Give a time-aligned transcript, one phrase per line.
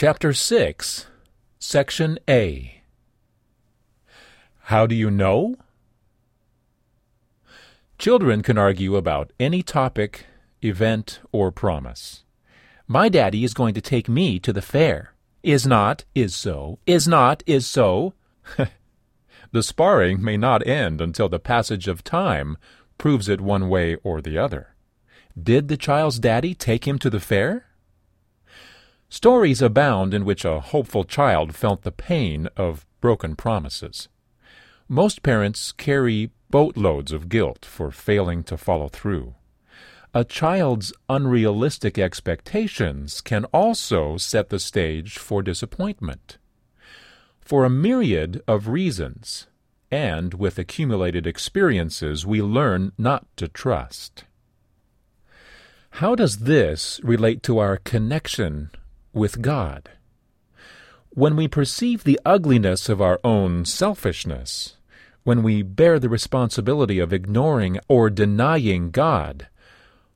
[0.00, 1.06] Chapter 6,
[1.58, 2.82] Section A.
[4.60, 5.56] How do you know?
[7.98, 10.26] Children can argue about any topic,
[10.62, 12.22] event, or promise.
[12.86, 15.14] My daddy is going to take me to the fair.
[15.42, 16.78] Is not, is so.
[16.86, 18.14] Is not, is so.
[19.50, 22.56] the sparring may not end until the passage of time
[22.98, 24.76] proves it one way or the other.
[25.36, 27.67] Did the child's daddy take him to the fair?
[29.10, 34.08] Stories abound in which a hopeful child felt the pain of broken promises.
[34.86, 39.34] Most parents carry boatloads of guilt for failing to follow through.
[40.12, 46.38] A child's unrealistic expectations can also set the stage for disappointment.
[47.40, 49.46] For a myriad of reasons,
[49.90, 54.24] and with accumulated experiences, we learn not to trust.
[55.92, 58.70] How does this relate to our connection
[59.18, 59.90] with God?
[61.10, 64.76] When we perceive the ugliness of our own selfishness,
[65.24, 69.48] when we bear the responsibility of ignoring or denying God,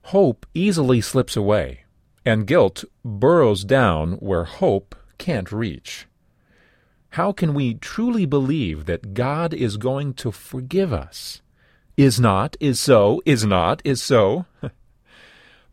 [0.04, 1.84] hope easily slips away,
[2.24, 6.06] and guilt burrows down where hope can't reach.
[7.10, 11.42] How can we truly believe that God is going to forgive us?
[11.96, 14.46] Is not, is so, is not, is so.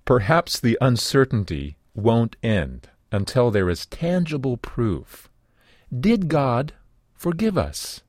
[0.06, 5.30] Perhaps the uncertainty won't end until there is tangible proof.
[5.98, 6.74] Did God
[7.14, 8.02] forgive us?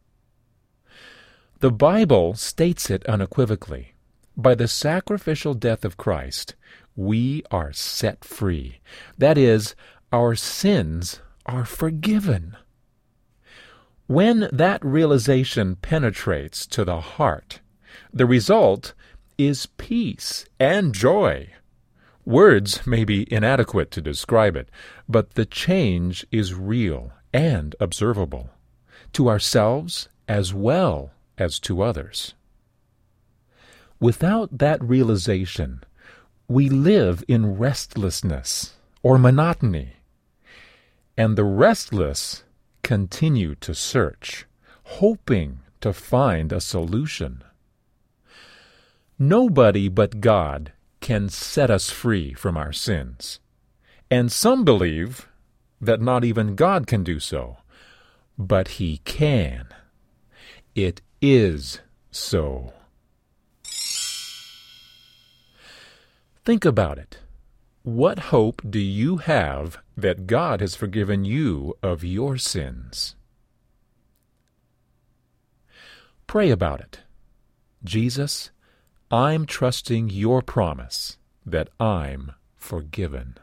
[1.61, 3.95] The Bible states it unequivocally.
[4.37, 6.55] By the sacrificial death of Christ,
[6.97, 8.81] we are set free.
[9.19, 9.75] That is,
[10.13, 12.57] our sins are forgiven.
[14.07, 17.61] When that realization penetrates to the heart,
[18.13, 18.95] the result
[19.39, 21.51] is peace and joy.
[22.25, 24.69] Words may be inadequate to describe it,
[25.09, 28.51] but the change is real and observable,
[29.15, 32.35] to ourselves as well as to others.
[33.99, 35.83] Without that realization,
[36.49, 39.95] we live in restlessness or monotony,
[41.17, 42.45] and the restless
[42.83, 44.47] continue to search,
[44.85, 47.43] hoping to find a solution.
[49.19, 53.41] Nobody but God can set us free from our sins.
[54.11, 55.29] And some believe
[55.81, 57.59] that not even God can do so,
[58.37, 59.69] but He can.
[60.75, 61.81] It is
[62.11, 62.73] so.
[66.45, 67.19] Think about it.
[67.83, 73.15] What hope do you have that God has forgiven you of your sins?
[76.27, 77.01] Pray about it.
[77.83, 78.51] Jesus,
[79.13, 83.39] I'm trusting your promise that I'm forgiven.